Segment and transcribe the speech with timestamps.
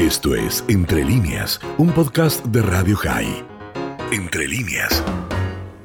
[0.00, 3.44] Esto es Entre líneas, un podcast de Radio High.
[4.12, 5.04] Entre líneas.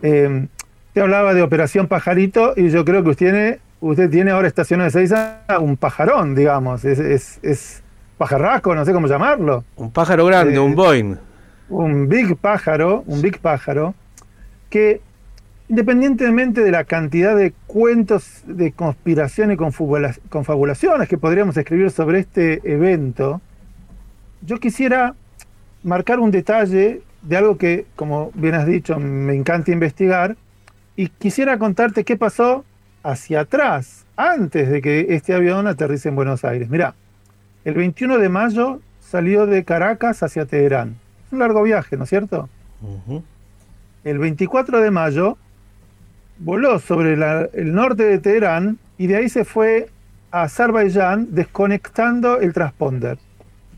[0.01, 0.47] Eh,
[0.93, 4.93] te hablaba de Operación Pajarito y yo creo que usted tiene, usted tiene ahora estaciones
[4.93, 6.85] de Seiza un pajarón, digamos.
[6.85, 7.83] Es, es, es
[8.17, 9.65] pajarraco, no sé cómo llamarlo.
[9.75, 11.15] Un pájaro grande, Eh, un Boeing.
[11.69, 13.95] un big pájaro, un big pájaro,
[14.69, 15.01] que
[15.67, 22.19] independientemente de la cantidad de cuentos de conspiración y confabula- confabulaciones que podríamos escribir sobre
[22.19, 23.41] este evento,
[24.45, 25.15] yo quisiera
[25.83, 30.35] marcar un detalle de algo que, como bien has dicho, me encanta investigar,
[30.95, 32.63] y quisiera contarte qué pasó
[33.03, 36.69] hacia atrás, antes de que este avión aterrice en Buenos Aires.
[36.69, 36.93] Mirá,
[37.65, 40.95] el 21 de mayo salió de Caracas hacia Teherán.
[41.27, 42.49] Es un largo viaje, ¿no es cierto?
[44.03, 45.37] El 24 de mayo
[46.37, 49.89] voló sobre la- el norte de Teherán y de ahí se fue
[50.31, 53.17] a Azerbaiyán desconectando el transponder.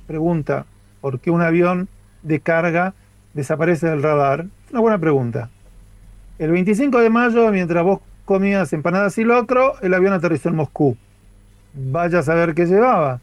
[0.07, 0.65] Pregunta,
[1.01, 1.89] ¿por qué un avión
[2.23, 2.93] de carga
[3.33, 4.45] desaparece del radar?
[4.71, 5.49] Una buena pregunta.
[6.39, 10.95] El 25 de mayo, mientras vos comías empanadas y locro, el avión aterrizó en Moscú.
[11.73, 13.19] Vaya a saber qué llevaba.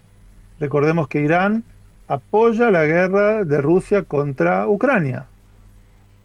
[0.60, 1.64] Recordemos que Irán
[2.06, 5.26] apoya la guerra de Rusia contra Ucrania.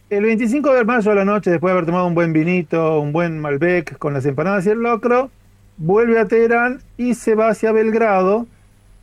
[0.10, 3.14] El 25 de mayo a la noche, después de haber tomado un buen vinito, un
[3.14, 5.30] buen Malbec con las empanadas y el locro,
[5.78, 8.48] vuelve a Teherán y se va hacia Belgrado,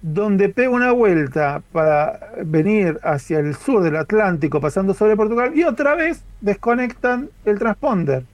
[0.02, 5.64] donde pega una vuelta para venir hacia el sur del Atlántico, pasando sobre Portugal, y
[5.64, 8.24] otra vez desconectan el transponder.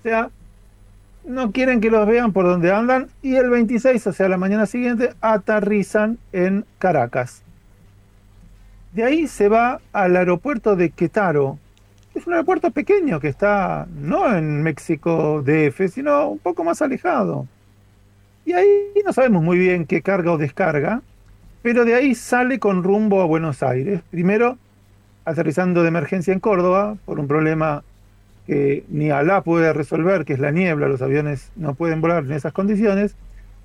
[0.00, 0.30] O sea,
[1.24, 4.66] no quieren que los vean por donde andan, y el 26, o sea, la mañana
[4.66, 7.42] siguiente, aterrizan en Caracas.
[8.92, 11.58] De ahí se va al aeropuerto de Quetaro,
[12.14, 17.48] es un aeropuerto pequeño que está no en México DF, sino un poco más alejado.
[18.44, 18.68] Y ahí
[19.04, 21.02] no sabemos muy bien qué carga o descarga,
[21.62, 24.02] pero de ahí sale con rumbo a Buenos Aires.
[24.10, 24.58] Primero,
[25.24, 27.82] aterrizando de emergencia en Córdoba por un problema
[28.46, 32.32] que ni Alá puede resolver, que es la niebla, los aviones no pueden volar en
[32.32, 33.16] esas condiciones.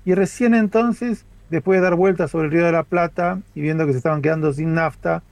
[0.06, 3.84] Y recién entonces, después de dar vueltas sobre el Río de la Plata y viendo
[3.84, 5.22] que se estaban quedando sin nafta,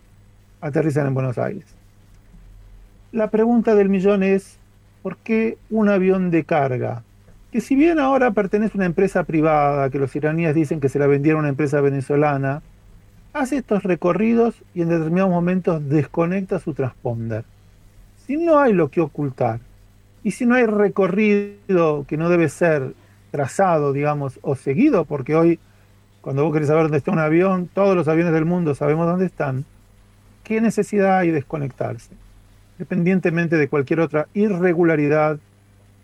[0.61, 1.65] aterrizan en Buenos Aires.
[3.13, 4.59] La pregunta del millón es,
[5.03, 7.03] ¿por qué un avión de carga?
[7.53, 10.99] Que si bien ahora pertenece a una empresa privada, que los iraníes dicen que se
[10.99, 12.63] la vendieron a una empresa venezolana,
[13.33, 17.45] hace estos recorridos y en determinados momentos desconecta su transponder.
[18.27, 19.61] Si no hay lo que ocultar,
[20.23, 22.93] y si no hay recorrido que no debe ser
[23.31, 25.59] trazado, digamos, o seguido, porque hoy,
[26.21, 29.27] cuando vos querés saber dónde está un avión, todos los aviones del mundo sabemos dónde
[29.27, 29.65] están,
[30.45, 32.11] ¿qué necesidad hay de desconectarse?
[32.79, 35.39] independientemente de cualquier otra irregularidad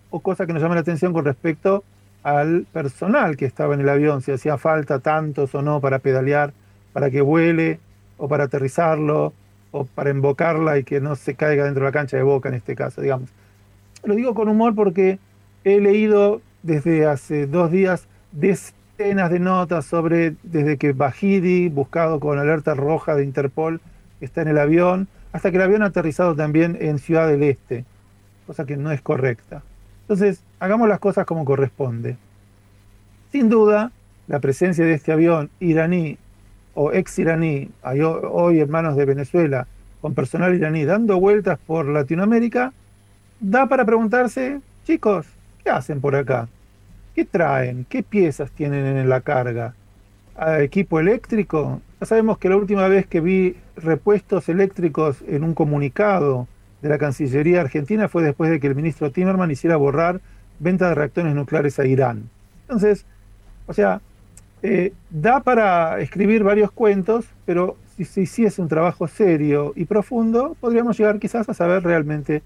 [0.09, 1.83] o cosa que nos llame la atención con respecto
[2.23, 6.53] al personal que estaba en el avión, si hacía falta tantos o no para pedalear,
[6.91, 7.79] para que vuele
[8.17, 9.33] o para aterrizarlo
[9.71, 12.55] o para embocarla y que no se caiga dentro de la cancha de boca en
[12.55, 13.29] este caso, digamos.
[14.03, 15.19] Lo digo con humor porque
[15.63, 22.39] he leído desde hace dos días decenas de notas sobre desde que Bajidi, buscado con
[22.39, 23.81] alerta roja de Interpol,
[24.21, 27.85] está en el avión, hasta que el avión ha aterrizado también en Ciudad del Este,
[28.47, 29.61] cosa que no es correcta.
[30.05, 32.15] Entonces, hagamos las cosas como corresponde.
[33.31, 33.91] Sin duda,
[34.27, 36.19] la presencia de este avión iraní
[36.75, 39.65] o ex iraní, hoy en manos de Venezuela,
[40.01, 42.71] con personal iraní dando vueltas por Latinoamérica,
[43.39, 45.25] da para preguntarse, chicos,
[45.63, 46.47] ¿qué hacen por acá?
[47.15, 47.87] ¿Qué traen?
[47.89, 49.73] ¿Qué piezas tienen en la carga?
[50.37, 51.81] ¿A equipo eléctrico?
[51.99, 56.47] Ya sabemos que la última vez que vi repuestos eléctricos en un comunicado
[56.81, 60.21] de la Cancillería Argentina fue después de que el ministro Timerman hiciera borrar
[60.59, 62.29] venta de reactores nucleares a Irán.
[62.63, 63.05] Entonces,
[63.67, 64.01] o sea,
[64.61, 70.55] eh, da para escribir varios cuentos, pero si se hiciese un trabajo serio y profundo,
[70.59, 72.41] podríamos llegar quizás a saber realmente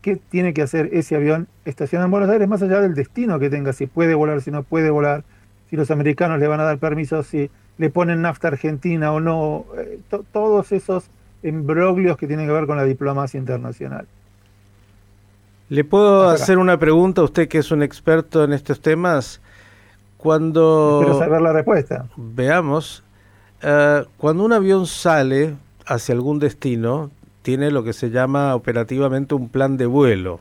[0.00, 3.50] qué tiene que hacer ese avión estacionado en Buenos Aires, más allá del destino que
[3.50, 5.24] tenga, si puede volar, si no puede volar,
[5.70, 9.64] si los americanos le van a dar permiso, si le ponen nafta argentina o no,
[9.78, 11.08] eh, to- todos esos
[11.42, 14.06] embroglios que tienen que ver con la diplomacia internacional.
[15.68, 16.42] ¿Le puedo acá.
[16.42, 19.40] hacer una pregunta a usted que es un experto en estos temas?
[20.18, 22.06] Cuando Quiero saber la respuesta.
[22.16, 23.02] veamos,
[23.62, 25.56] eh, cuando un avión sale
[25.86, 27.10] hacia algún destino,
[27.42, 30.40] tiene lo que se llama operativamente un plan de vuelo.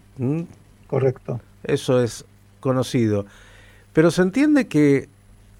[0.88, 1.40] Correcto.
[1.64, 2.26] Eso es
[2.60, 3.26] conocido.
[3.94, 5.10] Pero se entiende que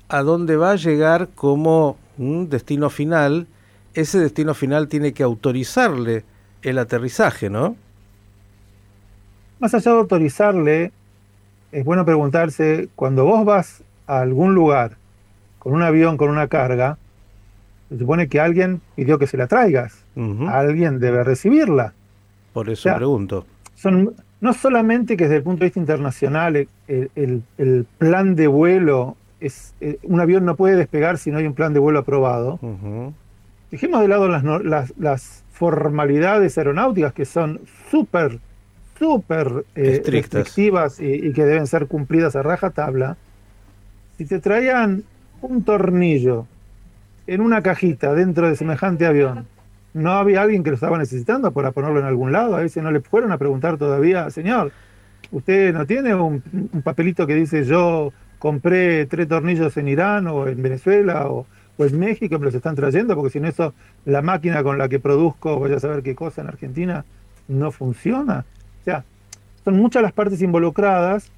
[0.08, 3.48] a dónde va a llegar como un destino final,
[3.94, 6.24] ese destino final tiene que autorizarle
[6.62, 7.76] el aterrizaje, ¿no?
[9.60, 10.92] Más allá de autorizarle,
[11.72, 14.98] es bueno preguntarse, cuando vos vas a algún lugar
[15.60, 16.98] con un avión, con una carga,
[17.90, 20.06] Se supone que alguien pidió que se la traigas.
[20.48, 21.94] Alguien debe recibirla.
[22.54, 23.46] Por eso sea, pregunto.
[23.76, 28.48] Son, no solamente que desde el punto de vista internacional el, el- el plan de
[28.48, 32.00] vuelo es eh, un avión no puede despegar si no hay un plan de vuelo
[32.00, 32.60] aprobado.
[33.72, 38.40] Dejemos de lado las, las, las formalidades aeronáuticas que son súper,
[39.00, 43.16] súper eh, restrictivas y, y que deben ser cumplidas a rajatabla.
[44.18, 45.04] Si te traían
[45.42, 46.48] un tornillo
[47.28, 49.48] en una cajita dentro de semejante avión,
[49.94, 52.56] no había alguien que lo estaba necesitando para ponerlo en algún lado.
[52.56, 54.74] A veces no le fueron a preguntar todavía, señor,
[55.32, 56.44] ¿usted no tiene un,
[56.74, 61.46] un papelito que dice yo compré tres tornillos en Irán o en Venezuela o,
[61.82, 63.16] o en México, me los están trayendo?
[63.16, 63.74] Porque sin eso
[64.06, 67.06] la máquina con la que produzco, vaya a saber qué cosa en Argentina,
[67.48, 68.46] no funciona.
[68.82, 69.04] O sea,
[69.64, 71.32] son muchas las partes involucradas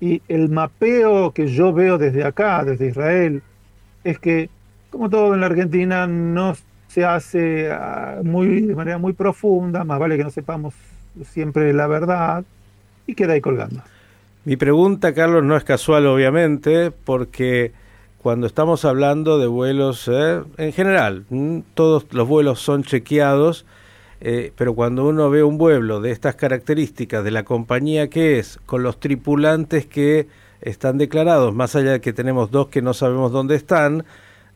[0.00, 3.42] y el mapeo que yo veo desde acá, desde Israel,
[4.02, 4.48] es que,
[4.90, 6.54] como todo en la Argentina, no
[6.88, 10.74] se hace ah, muy, de manera muy profunda, más vale que no sepamos
[11.24, 12.44] siempre la verdad,
[13.06, 13.82] y queda ahí colgando.
[14.44, 17.72] Mi pregunta, Carlos, no es casual, obviamente, porque
[18.22, 23.66] cuando estamos hablando de vuelos eh, en general, mm, todos los vuelos son chequeados,
[24.20, 28.60] eh, pero cuando uno ve un vuelo de estas características, de la compañía que es,
[28.64, 30.28] con los tripulantes que
[30.60, 34.04] están declarados, más allá de que tenemos dos que no sabemos dónde están,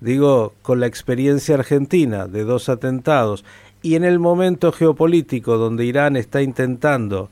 [0.00, 3.44] digo, con la experiencia argentina de dos atentados,
[3.82, 7.30] y en el momento geopolítico donde Irán está intentando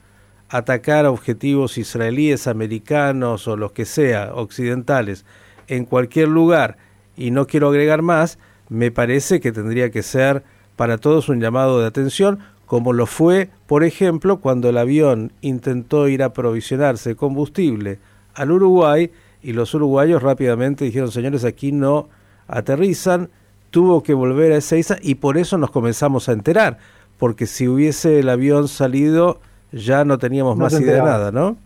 [0.49, 5.25] atacar a objetivos israelíes, americanos o los que sea, occidentales,
[5.69, 6.77] en cualquier lugar,
[7.17, 8.39] y no quiero agregar más,
[8.69, 10.43] me parece que tendría que ser
[10.77, 16.09] para todos un llamado de atención, como lo fue, por ejemplo, cuando el avión intentó
[16.09, 17.99] ir a provisionarse combustible
[18.35, 19.11] al Uruguay
[19.43, 22.09] y los uruguayos rápidamente dijeron, señores, aquí no
[22.49, 23.29] aterrizan,
[23.71, 26.79] tuvo que volver a Ezeiza y por eso nos comenzamos a enterar,
[27.19, 29.41] porque si hubiese el avión salido
[29.73, 31.57] ya no teníamos No más idea de nada, ¿no?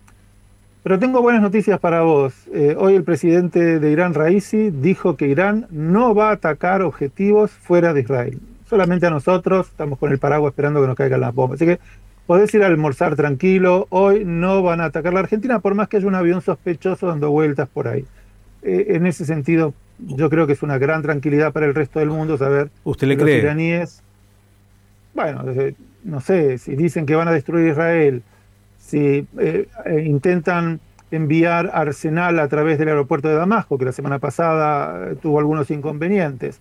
[0.82, 2.34] Pero tengo buenas noticias para vos.
[2.52, 7.50] Eh, hoy el presidente de Irán, Raisi, dijo que Irán no va a atacar objetivos
[7.50, 8.38] fuera de Israel.
[8.68, 11.56] Solamente a nosotros estamos con el paraguas esperando que nos caigan las bombas.
[11.56, 11.78] Así que
[12.26, 13.86] podés ir a almorzar tranquilo.
[13.90, 17.30] Hoy no van a atacar la Argentina, por más que haya un avión sospechoso dando
[17.30, 18.04] vueltas por ahí.
[18.62, 22.10] Eh, en ese sentido, yo creo que es una gran tranquilidad para el resto del
[22.10, 23.38] mundo saber ¿Usted le que los cree?
[23.38, 24.02] iraníes,
[25.14, 25.74] bueno, eh,
[26.04, 28.22] no sé, si dicen que van a destruir Israel,
[28.88, 30.80] si eh, eh, intentan
[31.10, 35.70] enviar arsenal a través del aeropuerto de Damasco, que la semana pasada eh, tuvo algunos
[35.70, 36.60] inconvenientes,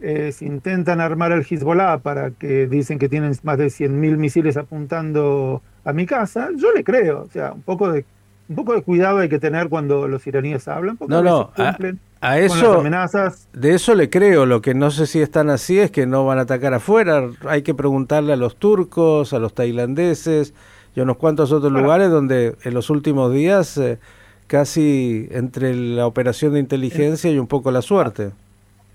[0.00, 4.56] eh, si intentan armar al Hezbollah para que dicen que tienen más de 100.000 misiles
[4.56, 8.04] apuntando a mi casa, yo le creo, o sea, un poco de
[8.48, 11.68] un poco de cuidado hay que tener cuando los iraníes hablan, porque No, no, a-
[11.68, 13.48] A con las eso, amenazas.
[13.52, 16.38] de eso le creo, lo que no sé si están así es que no van
[16.38, 20.52] a atacar afuera, hay que preguntarle a los turcos, a los tailandeses
[20.94, 21.84] y unos cuantos otros Bueno.
[21.86, 23.98] lugares donde en los últimos días eh,
[24.46, 28.30] casi entre la operación de inteligencia y un poco la suerte.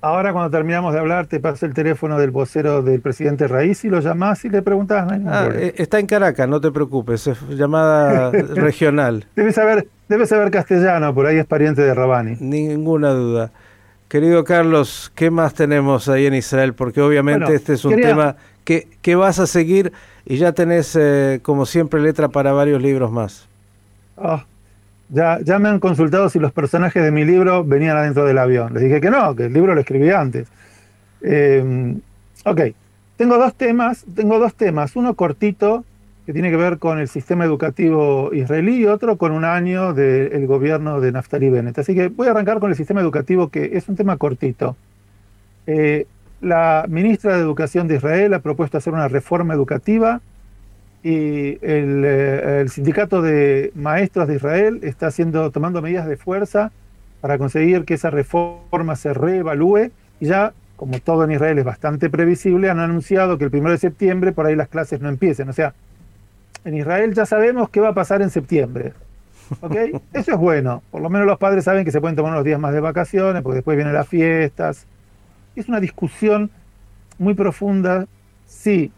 [0.01, 3.89] Ahora cuando terminamos de hablar te paso el teléfono del vocero del presidente Raíz y
[3.89, 5.07] lo llamás y le preguntás.
[5.19, 10.27] no Ah, eh, está en Caracas, no te preocupes, es llamada regional, Debe saber, debe
[10.27, 12.36] saber castellano, por ahí es pariente de Rabani.
[12.39, 13.51] ninguna duda.
[14.07, 16.75] Querido Carlos, ¿qué más tenemos ahí en Israel?
[16.75, 19.94] Porque obviamente Bueno, este es un quería- tema que, que vas a seguir
[20.25, 23.47] y ya tenés, eh, como siempre, letra para varios libros más.
[25.09, 28.73] Ya, ya me han consultado si los personajes de mi libro venían adentro del avión.
[28.73, 30.47] Les dije que no, que el libro lo escribí antes.
[31.21, 31.95] Eh,
[32.44, 32.61] ok,
[33.18, 35.85] tengo dos temas, tengo dos temas, uno cortito
[36.25, 40.47] que tiene que ver con el sistema educativo israelí y otro con un año del
[40.47, 41.78] gobierno de Naftali Bennett.
[41.78, 44.75] Así que voy a arrancar con el sistema educativo que es un tema cortito.
[45.68, 46.07] Eh,
[46.45, 50.21] la ministra de Educación de Israel ha propuesto hacer una reforma educativa
[51.02, 56.71] y el, eh, el sindicato de maestros de Israel está haciendo, tomando medidas de fuerza
[57.19, 62.11] para conseguir que esa reforma se reevalúe y ya, como todo en Israel es bastante
[62.11, 65.49] previsible, han anunciado que el 1 de septiembre por ahí las clases no empiecen.
[65.49, 65.73] O sea,
[66.64, 68.94] en Israel ya sabemos qué va a pasar en septiembre.
[69.61, 69.75] ¿Ok?
[70.14, 70.83] Eso es bueno.
[70.92, 73.42] Por lo menos los padres saben que se pueden tomar unos días más de vacaciones
[73.42, 74.85] porque después vienen las fiestas.
[75.56, 76.50] Es una discusión
[77.18, 78.06] muy profunda.
[78.45, 78.92] Sí,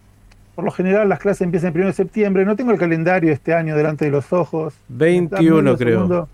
[0.56, 2.46] por lo general las clases empiezan el 1 de septiembre.
[2.46, 4.74] No tengo el calendario este año delante de los ojos.
[4.90, 5.96] 21 Dame un creo.
[6.00, 6.30] segundo.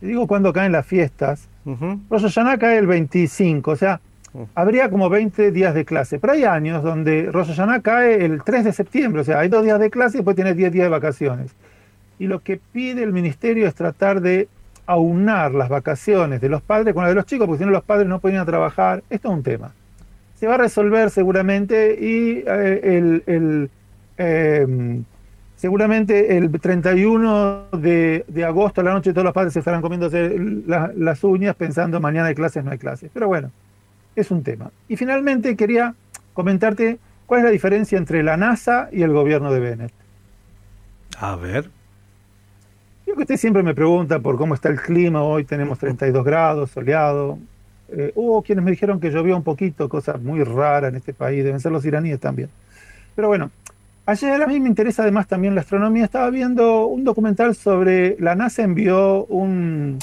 [0.00, 1.48] Te digo cuándo caen las fiestas.
[1.64, 4.00] Rosh Hashanah cae el 25, o sea,
[4.32, 4.42] Mm.
[4.54, 6.18] habría como 20 días de clase.
[6.18, 9.64] Pero hay años donde Rosh Hashanah cae el 3 de septiembre, o sea, hay dos
[9.64, 11.52] días de clase y después tienes 10 días de vacaciones.
[12.18, 14.48] Y lo que pide el ministerio es tratar de
[14.86, 17.84] aunar las vacaciones de los padres con las de los chicos, porque si no los
[17.84, 19.02] padres no a trabajar.
[19.10, 19.72] Esto es un tema.
[20.36, 23.70] Se va a resolver seguramente y eh, el,
[24.16, 25.04] em,
[25.56, 31.24] seguramente el 31 de, agosto a la noche todos los padres se estarán comiéndose las
[31.24, 33.10] uñas pensando mañana hay clases, no hay clases.
[33.12, 33.50] Pero bueno,
[34.14, 34.70] es un tema.
[34.88, 35.94] Y finalmente quería
[36.34, 39.92] comentarte cuál es la diferencia entre la NASA y el gobierno de Bennett.
[41.18, 41.75] A ver.
[43.16, 47.38] Que usted siempre me pregunta por cómo está el clima, hoy tenemos 32 grados, soleado.
[47.88, 51.42] Eh, hubo quienes me dijeron que llovió un poquito, cosa muy rara en este país,
[51.42, 52.50] deben ser los iraníes también.
[53.14, 53.50] Pero bueno,
[54.04, 58.34] ayer a mí me interesa además también la astronomía, estaba viendo un documental sobre, la
[58.34, 59.98] NASA envió un,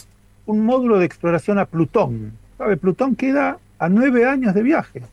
[0.47, 2.31] un módulo de exploración a Plutón.
[2.57, 2.77] ¿Sabe?
[2.77, 5.03] Plutón queda a nueve años de viaje.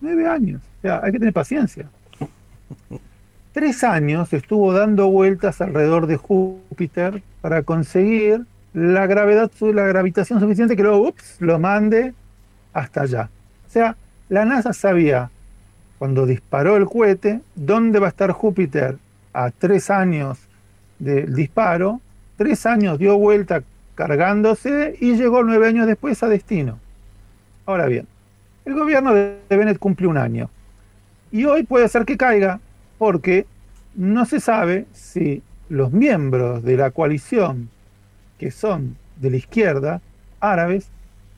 [0.00, 0.62] Nueve años.
[0.78, 1.88] O sea, hay que tener paciencia
[3.54, 8.42] tres años estuvo dando vueltas alrededor de Júpiter para conseguir
[8.74, 12.12] la gravedad, la gravitación suficiente que luego lo mande
[12.72, 13.30] hasta allá.
[13.66, 13.96] O sea,
[14.28, 15.30] la NASA sabía
[15.98, 18.98] cuando disparó el cohete dónde va a estar Júpiter
[19.32, 20.40] a tres años
[20.98, 22.00] del disparo,
[22.36, 23.62] tres años dio vuelta
[23.94, 26.80] cargándose y llegó nueve años después a destino.
[27.66, 28.08] Ahora bien,
[28.64, 30.50] el gobierno de Bennett cumple un año
[31.30, 32.58] y hoy puede ser que caiga
[32.98, 33.46] porque
[33.94, 37.68] no se sabe si los miembros de la coalición,
[38.38, 40.00] que son de la izquierda,
[40.40, 40.88] árabes,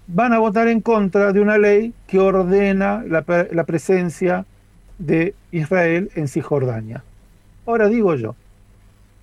[0.07, 4.47] van a votar en contra de una ley que ordena la, presencia
[4.99, 7.03] de Israel en Cisjordania.
[7.67, 8.35] Ahora digo yo,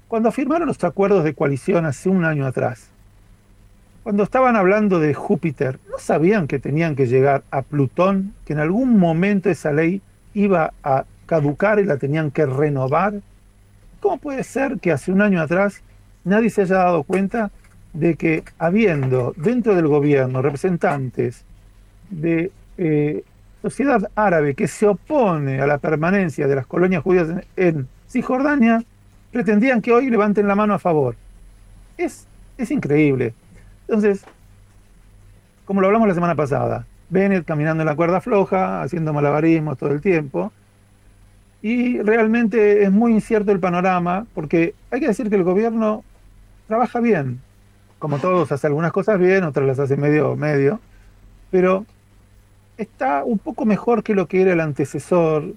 [0.08, 2.90] cuando firmaron los acuerdos de coalición hace un año atrás,
[4.04, 8.60] cuando estaban hablando de Júpiter, ¿no sabían que tenían que llegar a Plutón, que en
[8.60, 10.02] algún momento esa ley
[10.34, 13.14] iba a caducar y la tenían que renovar.
[14.00, 15.82] ¿Cómo puede ser que hace un año atrás
[16.24, 17.52] nadie se haya dado cuenta
[17.94, 21.44] de que habiendo dentro del gobierno representantes
[22.10, 23.24] de eh,
[23.62, 28.84] sociedad árabe que se opone a la permanencia de las colonias judías en, Cisjordania,
[29.32, 31.16] pretendían que hoy levanten la mano a favor?
[31.98, 32.28] Es,
[32.60, 33.34] es increíble.
[33.88, 34.24] Entonces,
[35.66, 39.92] como lo hablamos la semana pasada, Bennett caminando en la cuerda floja, haciendo malabarismos todo
[39.92, 40.52] el tiempo,
[41.64, 46.04] y realmente es muy incierto el panorama, porque hay que decir que el gobierno
[46.68, 47.40] trabaja bien,
[48.00, 50.82] como todos, hace algunas cosas bien, otras las hace medio medio,
[51.52, 51.86] pero
[52.78, 55.54] está un poco mejor que lo que era el antecesor,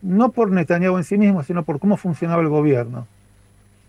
[0.00, 3.08] no por Netanyahu en sí mismo, sino por cómo funcionaba el gobierno.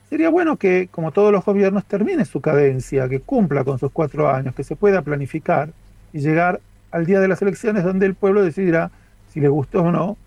[0.10, 4.28] Sería bueno que, como todos los gobiernos, termine su cadencia, que cumpla con sus cuatro
[4.28, 5.70] años, que se pueda planificar
[6.14, 8.90] y llegar al día de las elecciones donde el pueblo decidirá
[9.32, 10.18] si le gustó o no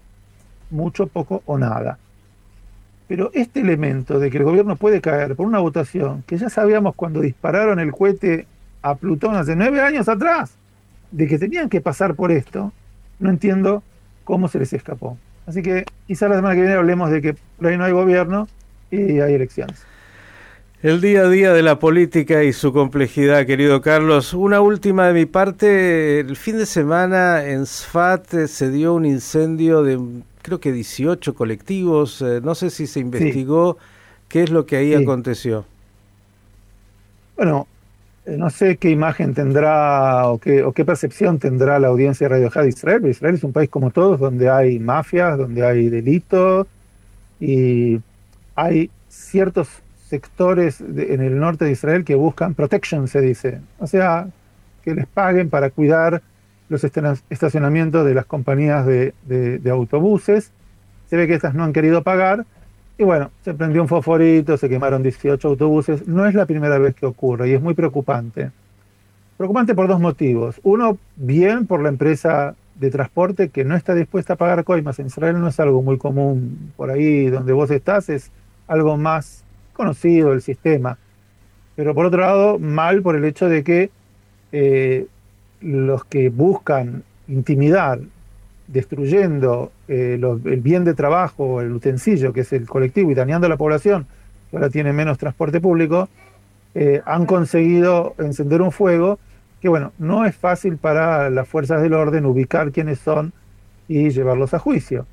[0.73, 1.99] mucho, poco o nada.
[3.09, 6.95] Pero este elemento de que el gobierno puede caer por una votación, que ya sabíamos
[6.95, 8.47] cuando dispararon el cohete
[8.81, 10.53] a Plutón hace nueve años atrás,
[11.11, 12.73] de que tenían que pasar por esto,
[13.19, 13.83] no entiendo
[14.25, 15.19] cómo se les escapó.
[15.47, 18.49] Así que quizá la semana que viene hablemos de que por ahí no hay gobierno
[18.91, 19.85] y hay elecciones.
[20.83, 24.35] El día a día de la política y su complejidad, querido Carlos.
[24.35, 26.19] Una última de mi parte.
[26.19, 30.01] El fin de semana en Sfat eh, se dio un incendio de
[30.43, 32.21] creo que 18 colectivos.
[32.23, 33.79] Eh, no sé si se investigó
[34.29, 35.65] qué es lo que ahí aconteció.
[37.37, 37.67] Bueno,
[38.27, 42.35] eh, no sé qué imagen tendrá o qué, o qué percepción tendrá la audiencia de
[42.35, 43.07] Radio de Israel.
[43.07, 46.67] Israel es un país como todos donde hay mafias, donde hay delitos
[47.41, 48.01] y
[48.55, 49.69] hay ciertos
[50.09, 53.61] sectores en el norte de Israel que buscan protection, se dice.
[53.79, 54.29] O sea,
[54.85, 56.23] que les paguen para cuidar
[56.69, 60.53] los estacionamientos de las compañías de, autobuses.
[61.09, 62.47] Se ve que estas no han querido pagar.
[62.99, 66.07] Y bueno, se prendió un fosforito, se quemaron 18 autobuses.
[66.07, 68.51] No es la primera vez que ocurre y es muy preocupante.
[69.37, 70.61] Preocupante por dos motivos.
[70.63, 74.99] Uno, bien por la empresa de transporte que no está dispuesta a pagar coimas.
[74.99, 76.73] En Israel no es algo muy común.
[76.77, 78.31] Por ahí donde vos estás es
[78.67, 80.99] algo más conocido el sistema.
[81.77, 83.91] Pero por otro lado, mal por el hecho de que
[84.53, 85.07] eh,
[85.63, 88.01] los que buscan intimidar,
[88.67, 93.51] destruyendo eh, el bien de trabajo, el utensilio, que es el colectivo, y dañando a
[93.51, 94.07] la población,
[94.51, 96.09] que ahora tiene menos transporte público,
[96.75, 99.19] eh, han conseguido encender un fuego
[99.61, 103.33] que, bueno, no es fácil para las fuerzas del orden ubicar quiénes son
[103.89, 105.07] y llevarlos a juicio.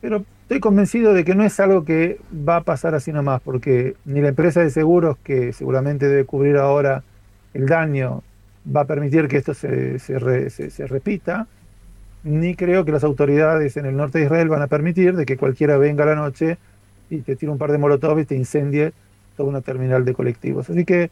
[0.00, 3.96] Pero estoy convencido de que no es algo que va a pasar así nomás, porque
[4.04, 7.02] ni la empresa de seguros, que seguramente debe cubrir ahora
[7.52, 8.22] el daño
[8.74, 11.46] va a permitir que esto se, se, repita,
[12.24, 15.36] ni creo que las autoridades en el norte de Israel van a permitir de que
[15.36, 16.58] cualquiera venga la noche
[17.08, 18.92] y te tire un par de molotov y te incendie
[19.36, 20.68] toda una terminal de colectivos.
[20.70, 21.10] Así que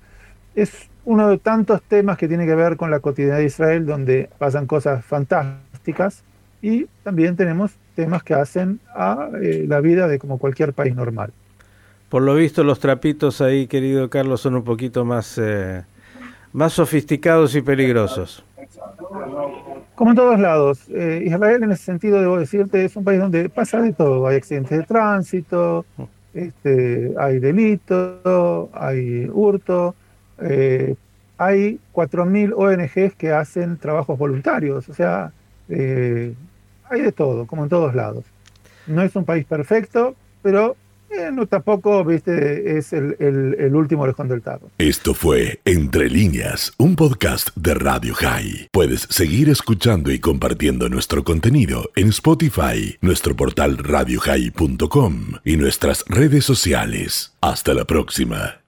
[0.54, 4.30] es uno de tantos temas que tiene que ver con la cotidianidad de Israel, donde
[4.38, 6.23] pasan cosas fantásticas,
[6.62, 11.32] y también tenemos temas que hacen a eh, la vida de como cualquier país normal.
[12.08, 15.82] Por lo visto los trapitos ahí, querido Carlos, son un poquito más, eh,
[16.54, 18.44] más sofisticados y peligrosos.
[19.96, 23.49] Como en todos lados, eh, Israel en ese sentido, debo decirte, es un país donde
[23.49, 24.26] pasa de todo.
[24.26, 25.84] Hay accidentes de tránsito,
[26.32, 29.96] este, hay delito, hay hurto,
[30.38, 30.94] eh,
[31.38, 35.32] hay 4.000 ONGs que hacen trabajos voluntarios, o sea,
[35.68, 36.34] eh,
[36.88, 38.25] hay de todo, como en todos lados.
[38.87, 40.76] No es un país perfecto, pero
[41.18, 44.42] eh, no, tampoco, viste, es el, el, último lejón del.
[44.78, 48.68] Esto fue Entre líneas, un podcast de Radio High.
[48.73, 56.44] Puedes seguir escuchando y compartiendo nuestro contenido en Spotify, nuestro portal radiohigh.com y nuestras redes
[56.44, 57.35] sociales.
[57.40, 58.61] Hasta la próxima.